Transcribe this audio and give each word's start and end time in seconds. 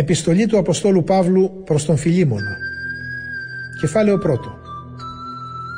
Επιστολή 0.00 0.46
του 0.46 0.58
Αποστόλου 0.58 1.04
Παύλου 1.04 1.62
προς 1.64 1.84
τον 1.84 1.96
Φιλίμωνα 1.96 2.56
Κεφάλαιο 3.80 4.18
πρώτο. 4.18 4.58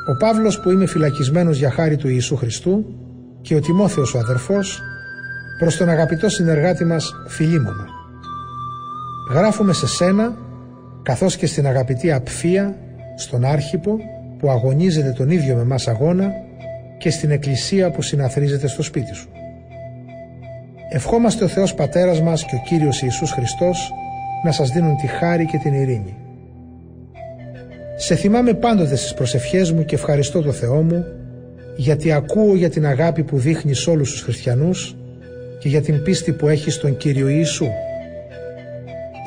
Ο 0.09 0.16
Παύλος 0.16 0.61
που 0.61 0.70
είμαι 0.70 0.87
φυλακισμένος 0.87 1.59
για 1.59 1.70
χάρη 1.70 1.96
του 1.96 2.09
Ιησού 2.09 2.37
Χριστού 2.37 2.84
και 3.41 3.55
ο 3.55 3.61
Τιμόθεος 3.61 4.14
ο 4.14 4.19
αδερφός 4.19 4.82
προς 5.59 5.77
τον 5.77 5.88
αγαπητό 5.88 6.29
συνεργάτη 6.29 6.84
μας 6.84 7.12
Φιλίμωνα 7.29 7.87
Γράφουμε 9.32 9.73
σε 9.73 9.87
σένα 9.87 10.36
καθώς 11.02 11.36
και 11.36 11.46
στην 11.46 11.66
αγαπητή 11.66 12.12
Απφία 12.12 12.77
στον 13.16 13.45
Άρχιπο 13.45 13.98
που 14.39 14.50
αγωνίζεται 14.50 15.11
τον 15.11 15.30
ίδιο 15.30 15.54
με 15.54 15.65
μας 15.65 15.88
αγώνα 15.88 16.30
και 16.98 17.10
στην 17.10 17.30
Εκκλησία 17.30 17.91
που 17.91 18.02
συναθρίζεται 18.02 18.66
στο 18.66 18.82
σπίτι 18.82 19.15
σου. 19.15 19.29
Ευχόμαστε 20.91 21.45
ο 21.45 21.48
Θεός 21.48 21.74
Πατέρας 21.74 22.20
μας 22.20 22.45
και 22.45 22.54
ο 22.54 22.62
Κύριος 22.65 23.02
Ιησούς 23.02 23.30
Χριστός 23.30 23.93
να 24.42 24.52
σας 24.52 24.70
δίνουν 24.70 24.96
τη 24.96 25.06
χάρη 25.06 25.46
και 25.46 25.59
την 25.59 25.74
ειρήνη. 25.74 26.16
Σε 27.96 28.14
θυμάμαι 28.14 28.55
πάντοτε 28.55 28.96
στις 28.96 29.15
προσευχές 29.15 29.73
μου 29.73 29.84
και 29.84 29.95
ευχαριστώ 29.95 30.42
το 30.42 30.52
Θεό 30.52 30.82
μου 30.82 31.05
γιατί 31.77 32.12
ακούω 32.12 32.56
για 32.56 32.70
την 32.70 32.87
αγάπη 32.87 33.23
που 33.23 33.38
δείχνει 33.38 33.74
σε 33.74 33.91
όλους 33.91 34.10
τους 34.10 34.20
χριστιανούς 34.20 34.96
και 35.59 35.68
για 35.68 35.80
την 35.80 36.02
πίστη 36.02 36.32
που 36.32 36.48
έχει 36.48 36.70
στον 36.70 36.96
Κύριο 36.96 37.28
Ιησού. 37.28 37.66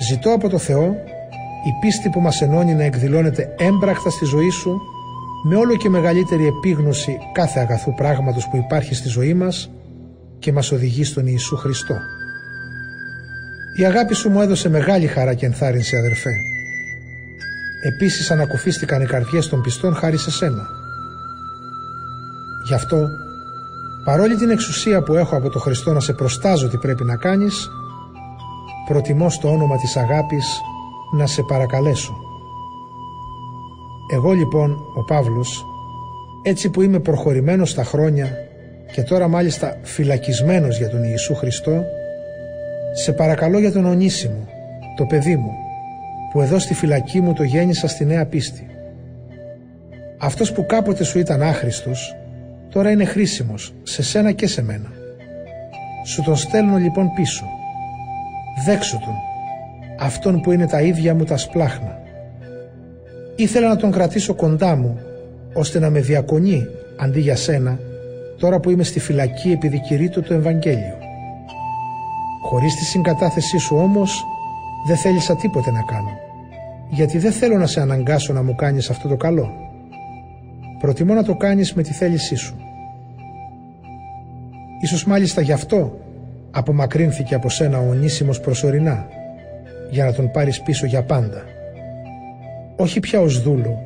Ζητώ 0.10 0.34
από 0.34 0.50
το 0.50 0.58
Θεό 0.58 0.96
η 1.66 1.72
πίστη 1.82 2.10
που 2.10 2.20
μας 2.20 2.42
ενώνει 2.42 2.74
να 2.74 2.84
εκδηλώνεται 2.84 3.56
έμπρακτα 3.58 4.10
στη 4.10 4.26
ζωή 4.26 4.50
σου 4.50 4.82
με 5.44 5.56
όλο 5.56 5.78
και 5.78 5.90
μεγαλύτερη 5.90 6.48
επίγνωση 6.48 7.18
κάθε 7.34 7.60
αγαθού 7.60 7.94
πράγματος 7.94 8.48
που 8.48 8.58
υπάρχει 8.58 8.96
στη 8.96 9.08
ζωή 9.08 9.34
μας 9.34 9.72
και 10.40 10.52
μας 10.52 10.72
οδηγεί 10.72 11.04
στον 11.04 11.28
Ιησού 11.28 11.56
Χριστό. 11.56 11.96
Η 13.78 13.86
αγάπη 13.86 14.14
σου 14.14 14.30
μου 14.30 14.42
έδωσε 14.42 14.70
μεγάλη 14.70 15.08
χαρά 15.08 15.34
και 15.34 15.46
ενθάρρυνση 15.46 15.98
αδερφέ. 15.98 16.32
Επίσης 17.84 18.32
ανακουφίστηκαν 18.32 19.02
οι 19.02 19.06
καρδιές 19.06 19.48
των 19.48 19.62
πιστών 19.62 19.96
χάρη 19.96 20.18
σε 20.18 20.32
σένα. 20.32 20.68
Γι' 22.68 22.74
αυτό, 22.74 23.08
παρόλη 24.04 24.36
την 24.36 24.50
εξουσία 24.50 25.02
που 25.02 25.16
έχω 25.16 25.36
από 25.36 25.50
το 25.50 25.60
Χριστό 25.60 25.94
να 25.94 26.00
σε 26.00 26.14
προστάζω 26.14 26.68
τι 26.70 26.78
πρέπει 26.78 27.04
να 27.04 27.16
κάνεις, 27.16 27.70
προτιμώ 28.88 29.30
στο 29.30 29.52
όνομα 29.52 29.78
της 29.78 29.96
αγάπης 29.96 30.62
να 31.18 31.26
σε 31.26 31.42
παρακαλέσω. 31.42 32.16
Εγώ 34.14 34.32
λοιπόν, 34.32 34.72
ο 34.96 35.04
Παύλος, 35.04 35.66
έτσι 36.42 36.70
που 36.70 36.82
είμαι 36.82 37.00
προχωρημένος 37.00 37.70
στα 37.70 37.84
χρόνια 37.84 38.28
και 38.94 39.02
τώρα 39.02 39.28
μάλιστα 39.28 39.78
φυλακισμένος 39.84 40.78
για 40.78 40.90
τον 40.90 41.04
Ιησού 41.04 41.36
Χριστό, 41.36 41.84
σε 42.98 43.12
παρακαλώ 43.12 43.60
για 43.60 43.72
τον 43.72 43.86
Ονίσιμο, 43.86 44.48
το 44.96 45.06
παιδί 45.06 45.36
μου, 45.36 45.52
που 46.32 46.42
εδώ 46.42 46.60
στη 46.60 46.74
φυλακή 46.74 47.22
μου 47.22 47.34
το 47.34 47.44
γέννησα 47.44 47.88
στη 47.88 48.06
νέα 48.06 48.26
πίστη. 48.26 48.68
Αυτός 50.18 50.52
που 50.52 50.66
κάποτε 50.66 51.04
σου 51.04 51.20
ήταν 51.20 51.42
άχρηστος, 51.42 52.16
τώρα 52.70 52.90
είναι 52.90 53.06
χρήσιμος 53.06 53.74
σε 53.84 54.04
σένα 54.04 54.32
και 54.32 54.48
σε 54.48 54.62
μένα. 54.62 54.92
Σου 56.06 56.22
τον 56.22 56.36
στέλνω 56.36 56.78
λοιπόν 56.78 57.12
πίσω. 57.16 57.46
Δέξου 58.66 59.00
τον, 59.00 59.14
αυτόν 60.00 60.42
που 60.42 60.52
είναι 60.52 60.68
τα 60.68 60.82
ίδια 60.82 61.16
μου 61.16 61.24
τα 61.24 61.38
σπλάχνα. 61.38 62.00
Ήθελα 63.36 63.68
να 63.68 63.76
τον 63.76 63.92
κρατήσω 63.92 64.34
κοντά 64.34 64.76
μου, 64.76 65.00
ώστε 65.54 65.80
να 65.80 65.90
με 65.90 66.00
διακονεί 66.00 66.68
αντί 66.98 67.20
για 67.20 67.36
σένα, 67.36 67.80
τώρα 68.38 68.60
που 68.60 68.70
είμαι 68.70 68.84
στη 68.84 69.00
φυλακή 69.00 69.52
επειδή 69.52 69.80
κηρύττω 69.80 70.22
το 70.22 70.34
Ευαγγέλιο. 70.34 71.05
Χωρίς 72.56 72.76
τη 72.76 72.86
συγκατάθεσή 72.86 73.58
σου 73.58 73.76
όμως 73.78 74.26
δεν 74.88 74.98
θέλησα 74.98 75.36
τίποτε 75.36 75.72
να 75.72 75.82
κάνω. 75.82 76.10
Γιατί 76.90 77.18
δεν 77.18 77.32
θέλω 77.32 77.58
να 77.58 77.68
σε 77.68 77.82
αναγκάσω 77.82 78.34
να 78.34 78.44
μου 78.44 78.56
κάνεις 78.56 78.90
αυτό 78.90 79.08
το 79.08 79.16
καλό. 79.16 79.50
Προτιμώ 80.80 81.14
να 81.14 81.24
το 81.24 81.36
κάνεις 81.36 81.74
με 81.74 81.84
τη 81.84 81.94
θέλησή 81.94 82.36
σου. 82.36 82.56
Ίσως 84.82 85.06
μάλιστα 85.06 85.42
γι' 85.42 85.52
αυτό 85.52 86.00
απομακρύνθηκε 86.52 87.36
από 87.36 87.50
σένα 87.50 87.80
ο 87.80 87.90
Ονίσιμος 87.90 88.40
προσωρινά 88.40 89.08
για 89.90 90.06
να 90.06 90.14
τον 90.14 90.32
πάρεις 90.32 90.62
πίσω 90.62 90.86
για 90.86 91.04
πάντα. 91.04 91.44
Όχι 92.76 93.00
πια 93.00 93.20
ως 93.20 93.42
δούλο, 93.42 93.82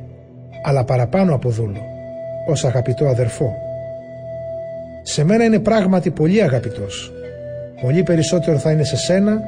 αλλά 0.62 0.84
παραπάνω 0.84 1.34
από 1.34 1.48
δούλο, 1.48 1.82
ως 2.46 2.64
αγαπητό 2.64 3.06
αδερφό. 3.06 3.56
Σε 5.02 5.24
μένα 5.24 5.44
είναι 5.44 5.58
πράγματι 5.58 6.10
πολύ 6.10 6.42
αγαπητός 6.42 7.12
πολύ 7.82 8.02
περισσότερο 8.02 8.58
θα 8.58 8.70
είναι 8.70 8.84
σε 8.84 8.96
σένα 8.96 9.40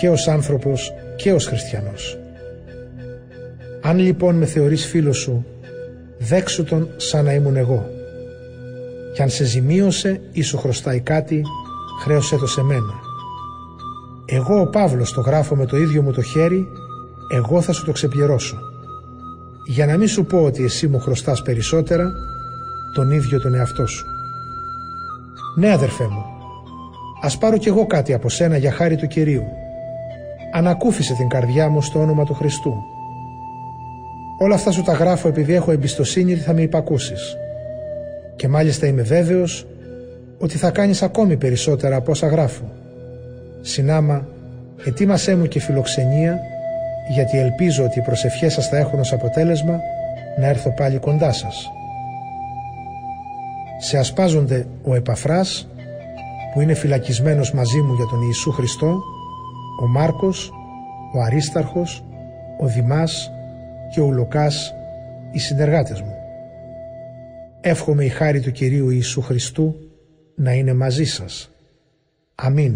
και 0.00 0.08
ως 0.08 0.28
άνθρωπος 0.28 0.92
και 1.16 1.32
ως 1.32 1.46
χριστιανός. 1.46 2.18
Αν 3.82 3.98
λοιπόν 3.98 4.34
με 4.34 4.46
θεωρείς 4.46 4.86
φίλος 4.86 5.16
σου, 5.16 5.46
δέξου 6.18 6.64
τον 6.64 6.88
σαν 6.96 7.24
να 7.24 7.32
ήμουν 7.32 7.56
εγώ. 7.56 7.88
Κι 9.14 9.22
αν 9.22 9.28
σε 9.28 9.44
ζημίωσε 9.44 10.20
ή 10.32 10.42
σου 10.42 10.58
χρωστάει 10.58 11.00
κάτι, 11.00 11.42
χρέωσέ 12.02 12.36
το 12.36 12.46
σε 12.46 12.62
μένα. 12.62 12.92
Εγώ 14.26 14.60
ο 14.60 14.66
Παύλος 14.66 15.12
το 15.12 15.20
γράφω 15.20 15.56
με 15.56 15.66
το 15.66 15.76
ίδιο 15.76 16.02
μου 16.02 16.12
το 16.12 16.22
χέρι, 16.22 16.66
εγώ 17.32 17.60
θα 17.60 17.72
σου 17.72 17.84
το 17.84 17.92
ξεπληρώσω. 17.92 18.58
Για 19.66 19.86
να 19.86 19.96
μην 19.96 20.08
σου 20.08 20.24
πω 20.24 20.44
ότι 20.44 20.64
εσύ 20.64 20.86
μου 20.86 21.00
χρωστάς 21.00 21.42
περισσότερα, 21.42 22.12
τον 22.94 23.10
ίδιο 23.10 23.40
τον 23.40 23.54
εαυτό 23.54 23.86
σου. 23.86 24.06
Ναι 25.56 25.72
αδερφέ 25.72 26.04
μου, 26.04 26.24
Ας 27.24 27.38
πάρω 27.38 27.56
κι 27.56 27.68
εγώ 27.68 27.86
κάτι 27.86 28.12
από 28.12 28.28
σένα 28.28 28.56
για 28.56 28.70
χάρη 28.70 28.96
του 28.96 29.06
Κυρίου. 29.06 29.44
Ανακούφισε 30.52 31.14
την 31.14 31.28
καρδιά 31.28 31.68
μου 31.68 31.82
στο 31.82 32.00
όνομα 32.00 32.24
του 32.24 32.34
Χριστού. 32.34 32.74
Όλα 34.38 34.54
αυτά 34.54 34.70
σου 34.70 34.82
τα 34.82 34.92
γράφω 34.92 35.28
επειδή 35.28 35.54
έχω 35.54 35.70
εμπιστοσύνη 35.70 36.32
ότι 36.32 36.40
θα 36.40 36.52
με 36.52 36.62
υπακούσεις. 36.62 37.36
Και 38.36 38.48
μάλιστα 38.48 38.86
είμαι 38.86 39.02
βέβαιος 39.02 39.66
ότι 40.38 40.58
θα 40.58 40.70
κάνεις 40.70 41.02
ακόμη 41.02 41.36
περισσότερα 41.36 41.96
από 41.96 42.10
όσα 42.10 42.26
γράφω. 42.26 42.72
Συνάμα, 43.60 44.26
ετοίμασέ 44.84 45.36
μου 45.36 45.46
και 45.46 45.60
φιλοξενία, 45.60 46.40
γιατί 47.08 47.38
ελπίζω 47.38 47.84
ότι 47.84 47.98
οι 47.98 48.02
προσευχές 48.02 48.52
σας 48.52 48.68
θα 48.68 48.76
έχουν 48.76 48.98
ως 49.00 49.12
αποτέλεσμα 49.12 49.80
να 50.38 50.46
έρθω 50.46 50.70
πάλι 50.70 50.98
κοντά 50.98 51.32
σας. 51.32 51.70
Σε 53.78 53.98
ασπάζονται 53.98 54.66
ο 54.82 54.94
Επαφράς, 54.94 55.68
που 56.54 56.60
είναι 56.60 56.74
φυλακισμένος 56.74 57.52
μαζί 57.52 57.80
μου 57.80 57.94
για 57.94 58.06
τον 58.06 58.22
Ιησού 58.22 58.50
Χριστό, 58.50 59.02
ο 59.82 59.86
Μάρκος, 59.86 60.52
ο 61.14 61.20
Αρίσταρχος, 61.20 62.04
ο 62.60 62.66
Δημάς 62.66 63.30
και 63.94 64.00
ο 64.00 64.10
Λουκάς, 64.10 64.74
οι 65.32 65.38
συνεργάτες 65.38 66.00
μου. 66.00 66.14
Εύχομαι 67.60 68.04
η 68.04 68.08
χάρη 68.08 68.40
του 68.40 68.50
Κυρίου 68.52 68.90
Ιησού 68.90 69.20
Χριστού 69.20 69.74
να 70.34 70.52
είναι 70.52 70.72
μαζί 70.72 71.04
σας. 71.04 71.50
Αμήν. 72.34 72.74